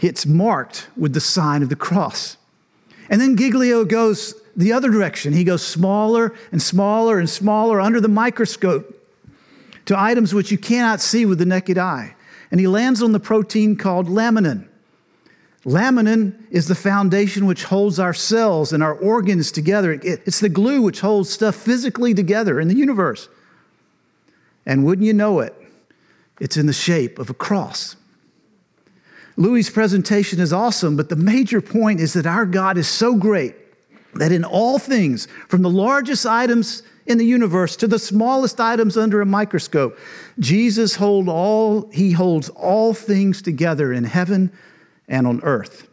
It's 0.00 0.26
marked 0.26 0.88
with 0.96 1.14
the 1.14 1.20
sign 1.20 1.62
of 1.62 1.68
the 1.68 1.76
cross. 1.76 2.36
And 3.08 3.20
then 3.20 3.36
Giglio 3.36 3.84
goes 3.84 4.34
the 4.56 4.72
other 4.72 4.90
direction. 4.90 5.32
He 5.32 5.44
goes 5.44 5.66
smaller 5.66 6.34
and 6.50 6.60
smaller 6.60 7.18
and 7.18 7.28
smaller 7.28 7.80
under 7.80 8.00
the 8.00 8.08
microscope 8.08 8.92
to 9.86 9.98
items 9.98 10.34
which 10.34 10.50
you 10.50 10.58
cannot 10.58 11.00
see 11.00 11.24
with 11.24 11.38
the 11.38 11.46
naked 11.46 11.78
eye. 11.78 12.14
And 12.50 12.60
he 12.60 12.66
lands 12.66 13.02
on 13.02 13.12
the 13.12 13.20
protein 13.20 13.76
called 13.76 14.08
laminin. 14.08 14.68
Laminin 15.64 16.46
is 16.50 16.68
the 16.68 16.76
foundation 16.76 17.44
which 17.44 17.64
holds 17.64 17.98
our 17.98 18.14
cells 18.14 18.72
and 18.72 18.82
our 18.82 18.94
organs 18.94 19.50
together. 19.50 19.98
It's 20.02 20.38
the 20.38 20.48
glue 20.48 20.80
which 20.80 21.00
holds 21.00 21.28
stuff 21.28 21.56
physically 21.56 22.14
together 22.14 22.60
in 22.60 22.68
the 22.68 22.76
universe. 22.76 23.28
And 24.64 24.84
wouldn't 24.84 25.06
you 25.06 25.12
know 25.12 25.40
it, 25.40 25.54
it's 26.40 26.56
in 26.56 26.66
the 26.66 26.72
shape 26.72 27.18
of 27.18 27.30
a 27.30 27.34
cross. 27.34 27.96
Louis' 29.36 29.68
presentation 29.68 30.40
is 30.40 30.52
awesome, 30.52 30.96
but 30.96 31.08
the 31.08 31.16
major 31.16 31.60
point 31.60 32.00
is 32.00 32.14
that 32.14 32.26
our 32.26 32.46
God 32.46 32.78
is 32.78 32.88
so 32.88 33.14
great 33.16 33.54
that 34.14 34.32
in 34.32 34.44
all 34.44 34.78
things, 34.78 35.28
from 35.48 35.62
the 35.62 35.70
largest 35.70 36.24
items 36.24 36.82
in 37.06 37.18
the 37.18 37.24
universe 37.24 37.76
to 37.76 37.86
the 37.86 37.98
smallest 37.98 38.60
items 38.60 38.96
under 38.96 39.20
a 39.20 39.26
microscope. 39.26 39.98
Jesus 40.38 40.96
hold 40.96 41.28
all, 41.28 41.88
he 41.92 42.12
holds 42.12 42.48
all 42.50 42.94
things 42.94 43.42
together 43.42 43.92
in 43.92 44.04
heaven 44.04 44.50
and 45.08 45.26
on 45.26 45.40
earth. 45.42 45.88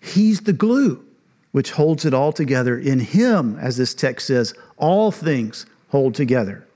He's 0.00 0.40
the 0.40 0.52
glue 0.52 1.04
which 1.52 1.70
holds 1.70 2.04
it 2.04 2.12
all 2.12 2.32
together. 2.32 2.78
In 2.78 2.98
him, 2.98 3.56
as 3.60 3.76
this 3.76 3.94
text 3.94 4.26
says, 4.26 4.54
all 4.76 5.12
things 5.12 5.66
hold 5.88 6.14
together. 6.14 6.66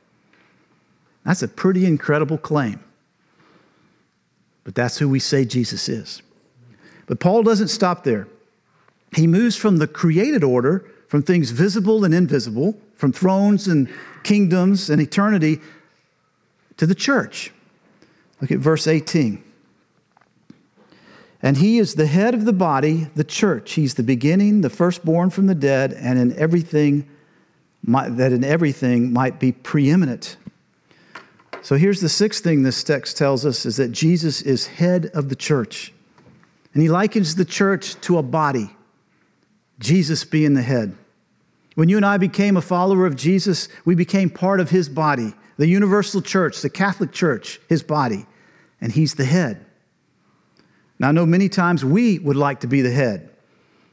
That's 1.24 1.42
a 1.42 1.48
pretty 1.48 1.84
incredible 1.84 2.38
claim. 2.38 2.80
But 4.68 4.75
that's 4.75 4.98
who 4.98 5.08
we 5.08 5.18
say 5.18 5.46
Jesus 5.46 5.88
is. 5.88 6.20
But 7.06 7.20
Paul 7.20 7.42
doesn't 7.42 7.68
stop 7.68 8.04
there. 8.04 8.28
He 9.16 9.26
moves 9.26 9.56
from 9.56 9.78
the 9.78 9.87
created 9.87 10.44
order, 10.44 10.84
from 11.06 11.22
things 11.22 11.52
visible 11.52 12.04
and 12.04 12.12
invisible, 12.12 12.78
from 12.94 13.10
thrones 13.10 13.66
and 13.66 13.88
kingdoms 14.25 14.90
and 14.90 15.00
eternity 15.00 15.60
to 16.76 16.84
the 16.84 16.94
church. 16.94 17.50
Look 18.42 18.50
at 18.50 18.58
verse 18.58 18.87
18. 18.87 19.42
And 21.40 21.56
he 21.56 21.78
is 21.78 21.94
the 21.94 22.04
head 22.04 22.34
of 22.34 22.44
the 22.44 22.52
body, 22.52 23.08
the 23.14 23.25
church. 23.25 23.72
He's 23.72 23.94
the 23.94 24.02
beginning, 24.02 24.60
the 24.60 24.68
firstborn 24.68 25.30
from 25.30 25.46
the 25.46 25.54
dead, 25.54 25.94
and 25.94 26.18
in 26.18 26.38
everything 26.38 27.08
might, 27.82 28.10
that 28.18 28.32
in 28.32 28.44
everything 28.44 29.14
might 29.14 29.40
be 29.40 29.50
preeminent. 29.50 30.37
So 31.68 31.76
here's 31.76 32.00
the 32.00 32.08
sixth 32.08 32.42
thing 32.42 32.62
this 32.62 32.82
text 32.82 33.18
tells 33.18 33.44
us 33.44 33.66
is 33.66 33.76
that 33.76 33.92
Jesus 33.92 34.40
is 34.40 34.66
head 34.66 35.10
of 35.12 35.28
the 35.28 35.37
church. 35.37 35.92
And 36.72 36.82
he 36.82 36.88
likens 36.88 37.34
the 37.34 37.44
church 37.44 38.00
to 38.00 38.16
a 38.16 38.22
body, 38.22 38.70
Jesus 39.78 40.25
being 40.25 40.54
the 40.54 40.62
head. 40.62 40.96
When 41.75 41.90
you 41.90 41.98
and 41.98 42.06
I 42.06 42.16
became 42.16 42.56
a 42.56 42.62
follower 42.62 43.04
of 43.04 43.16
Jesus, 43.16 43.68
we 43.84 43.94
became 43.94 44.30
part 44.30 44.60
of 44.60 44.70
his 44.70 44.88
body, 44.88 45.34
the 45.58 45.66
universal 45.66 46.22
church, 46.22 46.62
the 46.62 46.70
Catholic 46.70 47.12
church, 47.12 47.60
his 47.68 47.82
body, 47.82 48.25
and 48.80 48.90
he's 48.90 49.16
the 49.16 49.26
head. 49.26 49.66
Now, 50.98 51.10
I 51.10 51.12
know 51.12 51.26
many 51.26 51.50
times 51.50 51.84
we 51.84 52.18
would 52.18 52.37
like 52.37 52.60
to 52.60 52.66
be 52.66 52.80
the 52.80 52.92
head, 52.92 53.28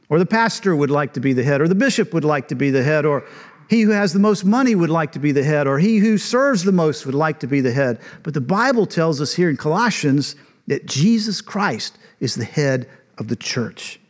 or 0.08 0.18
the 0.18 0.24
pastor 0.24 0.74
would 0.74 0.90
like 0.90 1.12
to 1.12 1.20
be 1.20 1.34
the 1.34 1.44
head, 1.44 1.60
or 1.60 1.68
the 1.68 1.74
bishop 1.74 2.14
would 2.14 2.24
like 2.24 2.48
to 2.48 2.54
be 2.54 2.70
the 2.70 2.82
head, 2.82 3.04
or 3.04 3.26
he 3.68 3.82
who 3.82 3.90
has 3.90 4.12
the 4.12 4.18
most 4.18 4.44
money 4.44 4.74
would 4.74 4.90
like 4.90 5.12
to 5.12 5.18
be 5.18 5.32
the 5.32 5.42
head, 5.42 5.66
or 5.66 5.78
he 5.78 5.98
who 5.98 6.18
serves 6.18 6.64
the 6.64 6.72
most 6.72 7.04
would 7.06 7.14
like 7.14 7.40
to 7.40 7.46
be 7.46 7.60
the 7.60 7.72
head. 7.72 8.00
But 8.22 8.34
the 8.34 8.40
Bible 8.40 8.86
tells 8.86 9.20
us 9.20 9.34
here 9.34 9.50
in 9.50 9.56
Colossians 9.56 10.36
that 10.66 10.86
Jesus 10.86 11.40
Christ 11.40 11.98
is 12.20 12.34
the 12.34 12.44
head 12.44 12.88
of 13.18 13.28
the 13.28 13.36
church. 13.36 14.00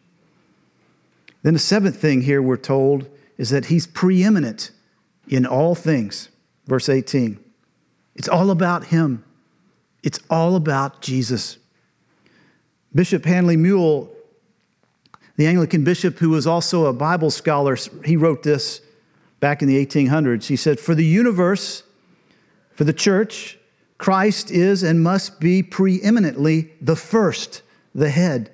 Then 1.42 1.54
the 1.54 1.60
seventh 1.60 1.96
thing 1.96 2.22
here 2.22 2.42
we're 2.42 2.56
told 2.56 3.08
is 3.38 3.50
that 3.50 3.66
he's 3.66 3.86
preeminent 3.86 4.72
in 5.28 5.46
all 5.46 5.74
things. 5.74 6.28
Verse 6.66 6.88
18. 6.88 7.38
It's 8.14 8.28
all 8.28 8.50
about 8.50 8.86
him, 8.86 9.24
it's 10.02 10.18
all 10.30 10.56
about 10.56 11.02
Jesus. 11.02 11.58
Bishop 12.94 13.26
Handley 13.26 13.58
Moule, 13.58 14.10
the 15.36 15.46
Anglican 15.46 15.84
bishop 15.84 16.18
who 16.18 16.30
was 16.30 16.46
also 16.46 16.86
a 16.86 16.94
Bible 16.94 17.30
scholar, 17.30 17.76
he 18.04 18.16
wrote 18.16 18.42
this 18.42 18.80
back 19.40 19.62
in 19.62 19.68
the 19.68 19.84
1800s. 19.84 20.46
He 20.46 20.56
said, 20.56 20.80
For 20.80 20.94
the 20.94 21.04
universe, 21.04 21.82
for 22.74 22.84
the 22.84 22.92
church, 22.92 23.58
Christ 23.98 24.50
is 24.50 24.82
and 24.82 25.02
must 25.02 25.40
be 25.40 25.62
preeminently 25.62 26.72
the 26.80 26.96
first, 26.96 27.62
the 27.94 28.10
head. 28.10 28.50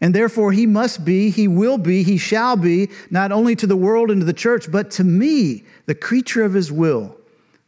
And 0.00 0.14
therefore, 0.14 0.52
he 0.52 0.66
must 0.66 1.04
be, 1.04 1.30
he 1.30 1.48
will 1.48 1.78
be, 1.78 2.02
he 2.02 2.18
shall 2.18 2.56
be, 2.56 2.90
not 3.10 3.32
only 3.32 3.56
to 3.56 3.66
the 3.66 3.76
world 3.76 4.10
and 4.10 4.20
to 4.20 4.26
the 4.26 4.32
church, 4.32 4.70
but 4.70 4.90
to 4.92 5.04
me, 5.04 5.64
the 5.86 5.94
creature 5.94 6.44
of 6.44 6.52
his 6.52 6.70
will, 6.70 7.16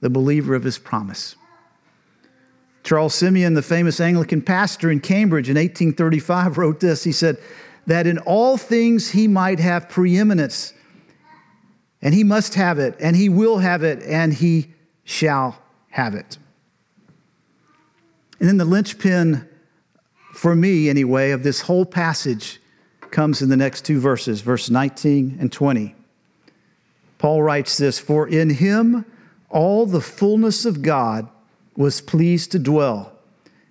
the 0.00 0.10
believer 0.10 0.54
of 0.54 0.64
his 0.64 0.78
promise. 0.78 1.34
Charles 2.84 3.14
Simeon, 3.14 3.54
the 3.54 3.62
famous 3.62 4.00
Anglican 4.00 4.42
pastor 4.42 4.90
in 4.90 5.00
Cambridge 5.00 5.48
in 5.48 5.56
1835, 5.56 6.58
wrote 6.58 6.78
this. 6.78 7.02
He 7.02 7.10
said, 7.10 7.38
That 7.86 8.06
in 8.06 8.18
all 8.18 8.56
things 8.56 9.10
he 9.10 9.26
might 9.26 9.58
have 9.58 9.88
preeminence, 9.88 10.72
and 12.06 12.14
he 12.14 12.22
must 12.22 12.54
have 12.54 12.78
it, 12.78 12.94
and 13.00 13.16
he 13.16 13.28
will 13.28 13.58
have 13.58 13.82
it, 13.82 14.00
and 14.04 14.32
he 14.32 14.68
shall 15.02 15.60
have 15.88 16.14
it. 16.14 16.38
And 18.38 18.48
then 18.48 18.58
the 18.58 18.64
linchpin, 18.64 19.48
for 20.32 20.54
me 20.54 20.88
anyway, 20.88 21.32
of 21.32 21.42
this 21.42 21.62
whole 21.62 21.84
passage 21.84 22.60
comes 23.10 23.42
in 23.42 23.48
the 23.48 23.56
next 23.56 23.84
two 23.84 23.98
verses, 23.98 24.40
verse 24.40 24.70
19 24.70 25.38
and 25.40 25.50
20. 25.50 25.96
Paul 27.18 27.42
writes 27.42 27.76
this 27.76 27.98
For 27.98 28.28
in 28.28 28.50
him 28.50 29.04
all 29.50 29.84
the 29.84 30.00
fullness 30.00 30.64
of 30.64 30.82
God 30.82 31.28
was 31.76 32.00
pleased 32.00 32.52
to 32.52 32.60
dwell, 32.60 33.18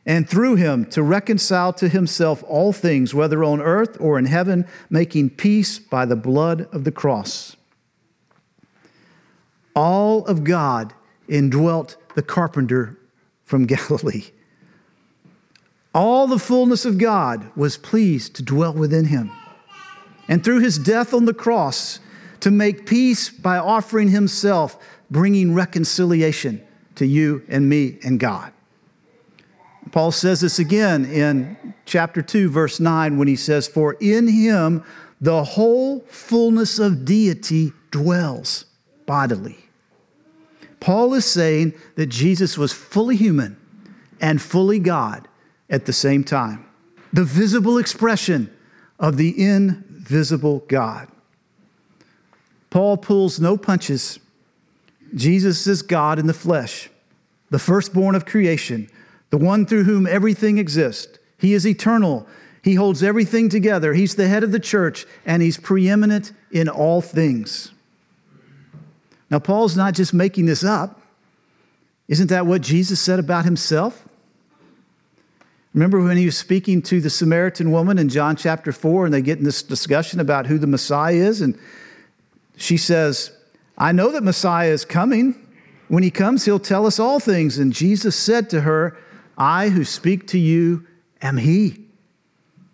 and 0.05 0.29
through 0.29 0.55
him 0.55 0.83
to 0.87 1.01
reconcile 1.01 1.71
to 1.71 1.87
himself 1.87 2.43
all 2.45 2.73
things, 2.73 3.13
whether 3.13 3.45
on 3.45 3.61
earth 3.61 3.95
or 3.97 4.19
in 4.19 4.25
heaven, 4.25 4.67
making 4.89 5.29
peace 5.29 5.79
by 5.79 6.03
the 6.05 6.17
blood 6.17 6.67
of 6.73 6.83
the 6.83 6.91
cross. 6.91 7.55
All 9.75 10.25
of 10.25 10.43
God 10.43 10.93
indwelt 11.27 11.97
the 12.15 12.23
carpenter 12.23 12.97
from 13.43 13.65
Galilee. 13.67 14.25
All 15.93 16.27
the 16.27 16.39
fullness 16.39 16.85
of 16.85 16.97
God 16.97 17.49
was 17.55 17.77
pleased 17.77 18.35
to 18.35 18.43
dwell 18.43 18.73
within 18.73 19.05
him. 19.05 19.31
And 20.27 20.43
through 20.43 20.59
his 20.59 20.77
death 20.77 21.13
on 21.13 21.25
the 21.25 21.33
cross, 21.33 21.99
to 22.41 22.51
make 22.51 22.85
peace 22.85 23.29
by 23.29 23.57
offering 23.57 24.09
himself, 24.09 24.77
bringing 25.09 25.53
reconciliation 25.53 26.61
to 26.95 27.05
you 27.05 27.43
and 27.47 27.67
me 27.67 27.97
and 28.03 28.19
God. 28.19 28.51
Paul 29.91 30.11
says 30.11 30.41
this 30.41 30.59
again 30.59 31.05
in 31.05 31.73
chapter 31.85 32.21
2, 32.21 32.49
verse 32.49 32.79
9, 32.79 33.17
when 33.17 33.27
he 33.27 33.35
says, 33.35 33.67
For 33.67 33.93
in 33.93 34.27
him 34.27 34.83
the 35.21 35.43
whole 35.43 36.01
fullness 36.01 36.79
of 36.79 37.05
deity 37.05 37.71
dwells 37.91 38.65
bodily. 39.05 39.64
Paul 40.85 41.15
is 41.15 41.25
saying 41.25 41.73
that 41.95 42.09
Jesus 42.09 42.59
was 42.59 42.71
fully 42.71 43.15
human 43.15 43.57
and 44.21 44.39
fully 44.39 44.77
God 44.77 45.27
at 45.67 45.87
the 45.87 45.91
same 45.91 46.23
time, 46.23 46.63
the 47.11 47.23
visible 47.23 47.79
expression 47.79 48.55
of 48.99 49.17
the 49.17 49.33
invisible 49.43 50.59
God. 50.67 51.07
Paul 52.69 52.97
pulls 52.97 53.39
no 53.39 53.57
punches. 53.57 54.19
Jesus 55.15 55.65
is 55.65 55.81
God 55.81 56.19
in 56.19 56.27
the 56.27 56.35
flesh 56.35 56.87
the 57.49 57.57
firstborn 57.57 58.13
of 58.13 58.27
creation, 58.27 58.87
the 59.31 59.39
one 59.39 59.65
through 59.65 59.85
whom 59.85 60.05
everything 60.05 60.59
exists. 60.59 61.17
He 61.39 61.55
is 61.55 61.65
eternal. 61.65 62.27
He 62.61 62.75
holds 62.75 63.01
everything 63.01 63.49
together. 63.49 63.95
He's 63.95 64.13
the 64.13 64.27
head 64.27 64.43
of 64.43 64.51
the 64.51 64.59
church, 64.59 65.07
and 65.25 65.41
he's 65.41 65.57
preeminent 65.57 66.31
in 66.51 66.69
all 66.69 67.01
things. 67.01 67.71
Now, 69.29 69.39
Paul's 69.39 69.75
not 69.75 69.93
just 69.93 70.13
making 70.13 70.45
this 70.45 70.63
up. 70.63 71.01
Isn't 72.07 72.27
that 72.27 72.45
what 72.45 72.61
Jesus 72.61 72.99
said 72.99 73.19
about 73.19 73.45
himself? 73.45 74.05
Remember 75.73 76.01
when 76.01 76.15
he 76.15 76.25
was 76.25 76.37
speaking 76.37 76.81
to 76.83 77.01
the 77.01 77.09
Samaritan 77.09 77.71
woman 77.71 77.97
in 77.97 78.07
John 78.07 78.35
chapter 78.35 78.71
4, 78.71 79.05
and 79.05 79.13
they 79.13 79.21
get 79.21 79.39
in 79.39 79.43
this 79.43 79.61
discussion 79.61 80.19
about 80.19 80.47
who 80.47 80.57
the 80.57 80.67
Messiah 80.67 81.15
is? 81.15 81.41
And 81.41 81.57
she 82.55 82.77
says, 82.77 83.31
I 83.77 83.91
know 83.91 84.11
that 84.11 84.23
Messiah 84.23 84.69
is 84.69 84.85
coming. 84.85 85.35
When 85.87 86.03
he 86.03 86.11
comes, 86.11 86.45
he'll 86.45 86.59
tell 86.59 86.85
us 86.85 86.99
all 86.99 87.19
things. 87.19 87.57
And 87.57 87.73
Jesus 87.73 88.15
said 88.15 88.49
to 88.51 88.61
her, 88.61 88.97
I 89.37 89.69
who 89.69 89.83
speak 89.83 90.27
to 90.27 90.39
you 90.39 90.87
am 91.21 91.37
he. 91.37 91.83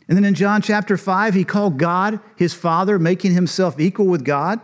And 0.07 0.17
then 0.17 0.25
in 0.25 0.35
John 0.35 0.61
chapter 0.61 0.97
5, 0.97 1.33
he 1.33 1.43
called 1.43 1.79
God 1.79 2.19
his 2.35 2.53
Father, 2.53 2.99
making 2.99 3.31
himself 3.31 3.79
equal 3.79 4.07
with 4.07 4.23
God. 4.23 4.59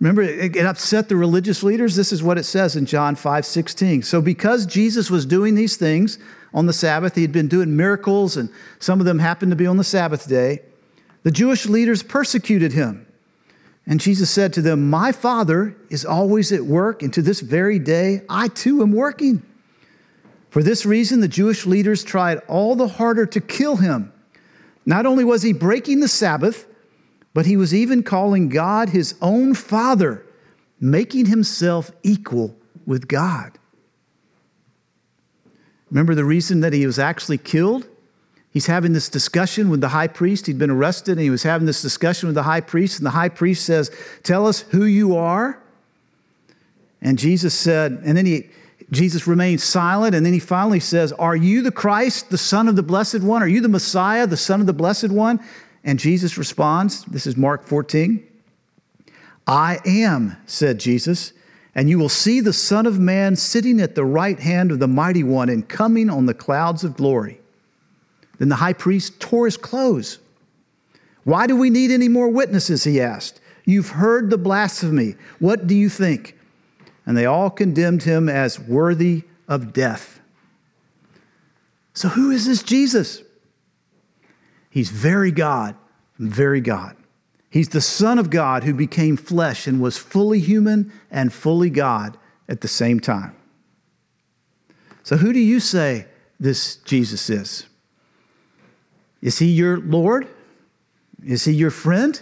Remember, 0.00 0.22
it, 0.22 0.56
upset 0.56 1.10
the 1.10 1.16
religious 1.16 1.62
leaders. 1.62 1.94
This 1.94 2.10
is 2.10 2.22
what 2.22 2.38
it 2.38 2.44
says 2.44 2.74
in 2.74 2.86
John 2.86 3.14
5 3.16 3.44
16. 3.44 4.02
So, 4.02 4.22
because 4.22 4.64
Jesus 4.64 5.10
was 5.10 5.26
doing 5.26 5.54
these 5.54 5.76
things 5.76 6.18
on 6.54 6.66
the 6.66 6.72
Sabbath, 6.72 7.14
he 7.14 7.22
had 7.22 7.32
been 7.32 7.48
doing 7.48 7.76
miracles, 7.76 8.36
and 8.36 8.48
some 8.78 8.98
of 8.98 9.06
them 9.06 9.18
happened 9.18 9.52
to 9.52 9.56
be 9.56 9.66
on 9.66 9.76
the 9.76 9.84
Sabbath 9.84 10.26
day, 10.26 10.62
the 11.22 11.30
Jewish 11.30 11.66
leaders 11.66 12.02
persecuted 12.02 12.72
him. 12.72 13.06
And 13.86 14.00
Jesus 14.00 14.30
said 14.30 14.54
to 14.54 14.62
them, 14.62 14.88
My 14.88 15.12
Father 15.12 15.76
is 15.90 16.06
always 16.06 16.50
at 16.50 16.64
work, 16.64 17.02
and 17.02 17.12
to 17.12 17.20
this 17.20 17.40
very 17.40 17.78
day 17.78 18.22
I 18.28 18.48
too 18.48 18.82
am 18.82 18.92
working. 18.92 19.42
For 20.48 20.62
this 20.62 20.86
reason, 20.86 21.20
the 21.20 21.28
Jewish 21.28 21.66
leaders 21.66 22.02
tried 22.02 22.38
all 22.48 22.74
the 22.74 22.88
harder 22.88 23.26
to 23.26 23.40
kill 23.40 23.76
him. 23.76 24.12
Not 24.86 25.06
only 25.06 25.24
was 25.24 25.42
he 25.42 25.52
breaking 25.52 26.00
the 26.00 26.08
Sabbath, 26.08 26.66
but 27.32 27.46
he 27.46 27.56
was 27.56 27.74
even 27.74 28.02
calling 28.02 28.48
God 28.48 28.90
his 28.90 29.14
own 29.22 29.54
Father, 29.54 30.24
making 30.80 31.26
himself 31.26 31.90
equal 32.02 32.56
with 32.86 33.08
God. 33.08 33.58
Remember 35.90 36.14
the 36.14 36.24
reason 36.24 36.60
that 36.60 36.72
he 36.72 36.86
was 36.86 36.98
actually 36.98 37.38
killed? 37.38 37.86
He's 38.52 38.66
having 38.66 38.92
this 38.92 39.08
discussion 39.08 39.70
with 39.70 39.80
the 39.80 39.88
high 39.88 40.08
priest. 40.08 40.46
He'd 40.46 40.58
been 40.58 40.70
arrested 40.70 41.12
and 41.12 41.20
he 41.20 41.30
was 41.30 41.44
having 41.44 41.66
this 41.66 41.82
discussion 41.82 42.28
with 42.28 42.34
the 42.34 42.42
high 42.42 42.60
priest. 42.60 42.98
And 42.98 43.06
the 43.06 43.10
high 43.10 43.28
priest 43.28 43.64
says, 43.64 43.90
Tell 44.22 44.46
us 44.46 44.62
who 44.62 44.84
you 44.84 45.16
are. 45.16 45.60
And 47.00 47.18
Jesus 47.18 47.54
said, 47.54 48.00
and 48.04 48.16
then 48.16 48.26
he, 48.26 48.50
Jesus 48.90 49.26
remained 49.26 49.60
silent. 49.60 50.14
And 50.14 50.26
then 50.26 50.32
he 50.32 50.40
finally 50.40 50.80
says, 50.80 51.12
Are 51.12 51.36
you 51.36 51.62
the 51.62 51.70
Christ, 51.70 52.30
the 52.30 52.38
Son 52.38 52.68
of 52.68 52.76
the 52.76 52.82
Blessed 52.82 53.20
One? 53.20 53.42
Are 53.42 53.48
you 53.48 53.60
the 53.60 53.68
Messiah, 53.68 54.26
the 54.26 54.36
Son 54.36 54.60
of 54.60 54.66
the 54.66 54.72
Blessed 54.72 55.10
One? 55.10 55.40
And 55.84 55.98
Jesus 55.98 56.36
responds, 56.36 57.04
This 57.04 57.26
is 57.26 57.36
Mark 57.36 57.64
14. 57.64 58.26
I 59.46 59.78
am, 59.84 60.36
said 60.46 60.78
Jesus, 60.78 61.32
and 61.74 61.88
you 61.88 61.98
will 61.98 62.08
see 62.08 62.40
the 62.40 62.52
Son 62.52 62.86
of 62.86 62.98
Man 62.98 63.36
sitting 63.36 63.80
at 63.80 63.94
the 63.94 64.04
right 64.04 64.38
hand 64.38 64.70
of 64.70 64.78
the 64.78 64.88
Mighty 64.88 65.22
One 65.22 65.48
and 65.48 65.68
coming 65.68 66.10
on 66.10 66.26
the 66.26 66.34
clouds 66.34 66.84
of 66.84 66.96
glory. 66.96 67.40
Then 68.38 68.48
the 68.48 68.56
high 68.56 68.72
priest 68.72 69.20
tore 69.20 69.46
his 69.46 69.56
clothes. 69.56 70.18
Why 71.24 71.46
do 71.46 71.56
we 71.56 71.70
need 71.70 71.90
any 71.90 72.08
more 72.08 72.28
witnesses? 72.28 72.84
He 72.84 73.00
asked. 73.00 73.40
You've 73.64 73.90
heard 73.90 74.30
the 74.30 74.38
blasphemy. 74.38 75.16
What 75.38 75.66
do 75.66 75.74
you 75.74 75.88
think? 75.88 76.36
And 77.06 77.16
they 77.16 77.26
all 77.26 77.50
condemned 77.50 78.02
him 78.02 78.28
as 78.28 78.58
worthy 78.58 79.22
of 79.46 79.72
death. 79.72 80.20
So, 81.92 82.08
who 82.08 82.30
is 82.30 82.46
this 82.46 82.62
Jesus? 82.62 83.22
He's 84.70 84.90
very 84.90 85.32
God, 85.32 85.74
very 86.18 86.60
God. 86.60 86.96
He's 87.50 87.70
the 87.70 87.80
Son 87.80 88.18
of 88.18 88.30
God 88.30 88.62
who 88.62 88.72
became 88.72 89.16
flesh 89.16 89.66
and 89.66 89.82
was 89.82 89.98
fully 89.98 90.38
human 90.38 90.92
and 91.10 91.32
fully 91.32 91.68
God 91.68 92.16
at 92.48 92.60
the 92.60 92.68
same 92.68 93.00
time. 93.00 93.34
So, 95.02 95.16
who 95.16 95.32
do 95.32 95.40
you 95.40 95.58
say 95.58 96.06
this 96.38 96.76
Jesus 96.76 97.28
is? 97.28 97.66
Is 99.20 99.40
he 99.40 99.46
your 99.46 99.78
Lord? 99.78 100.28
Is 101.26 101.44
he 101.44 101.52
your 101.52 101.72
friend? 101.72 102.20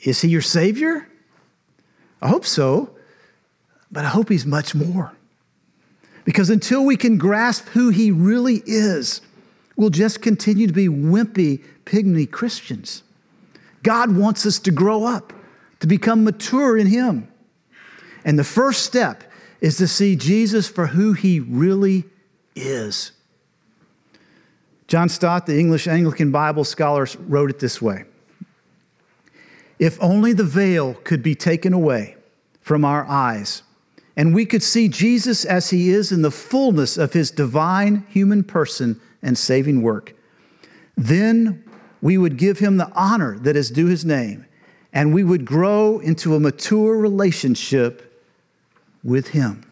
Is 0.00 0.22
he 0.22 0.28
your 0.28 0.42
Savior? 0.42 1.08
I 2.22 2.28
hope 2.28 2.46
so, 2.46 2.96
but 3.90 4.04
I 4.04 4.08
hope 4.08 4.28
he's 4.28 4.46
much 4.46 4.74
more. 4.74 5.12
Because 6.24 6.50
until 6.50 6.84
we 6.84 6.96
can 6.96 7.18
grasp 7.18 7.66
who 7.68 7.90
he 7.90 8.10
really 8.10 8.62
is, 8.66 9.20
we'll 9.76 9.90
just 9.90 10.22
continue 10.22 10.66
to 10.66 10.72
be 10.72 10.88
wimpy, 10.88 11.62
pygmy 11.84 12.30
Christians. 12.30 13.02
God 13.82 14.16
wants 14.16 14.46
us 14.46 14.58
to 14.60 14.70
grow 14.70 15.04
up, 15.04 15.32
to 15.80 15.86
become 15.86 16.24
mature 16.24 16.76
in 16.76 16.86
him. 16.86 17.28
And 18.24 18.38
the 18.38 18.44
first 18.44 18.82
step 18.82 19.22
is 19.60 19.76
to 19.76 19.86
see 19.86 20.16
Jesus 20.16 20.68
for 20.68 20.88
who 20.88 21.12
he 21.12 21.38
really 21.38 22.04
is. 22.54 23.12
John 24.88 25.08
Stott, 25.08 25.46
the 25.46 25.58
English 25.58 25.86
Anglican 25.86 26.30
Bible 26.30 26.64
scholar, 26.64 27.06
wrote 27.20 27.50
it 27.50 27.58
this 27.58 27.82
way 27.82 28.04
If 29.78 30.00
only 30.02 30.32
the 30.32 30.44
veil 30.44 30.94
could 31.04 31.22
be 31.22 31.34
taken 31.34 31.72
away 31.72 32.16
from 32.60 32.84
our 32.84 33.06
eyes, 33.06 33.62
and 34.16 34.34
we 34.34 34.46
could 34.46 34.62
see 34.62 34.88
Jesus 34.88 35.44
as 35.44 35.70
he 35.70 35.90
is 35.90 36.10
in 36.10 36.22
the 36.22 36.30
fullness 36.30 36.96
of 36.96 37.12
his 37.12 37.30
divine 37.30 38.06
human 38.08 38.42
person 38.42 39.00
and 39.22 39.36
saving 39.36 39.82
work, 39.82 40.14
then 40.96 41.64
we 42.00 42.18
would 42.18 42.36
give 42.36 42.58
him 42.58 42.76
the 42.76 42.90
honor 42.92 43.38
that 43.40 43.56
is 43.56 43.70
due 43.70 43.86
his 43.86 44.04
name, 44.04 44.46
and 44.92 45.12
we 45.12 45.24
would 45.24 45.44
grow 45.44 45.98
into 45.98 46.34
a 46.34 46.40
mature 46.40 46.96
relationship 46.96 48.24
with 49.02 49.28
him. 49.28 49.62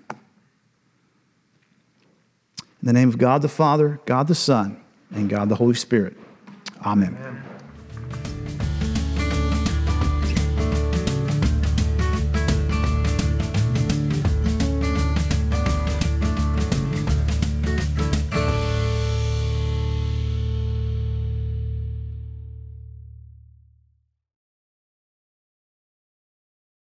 In 2.84 2.86
the 2.88 2.92
name 2.92 3.08
of 3.08 3.18
God 3.18 3.42
the 3.42 3.48
Father, 3.48 4.00
God 4.04 4.28
the 4.28 4.34
Son, 4.34 4.80
and 5.10 5.28
God 5.28 5.48
the 5.48 5.54
Holy 5.54 5.74
Spirit. 5.74 6.16
Amen. 6.84 7.16
Amen. 7.18 7.53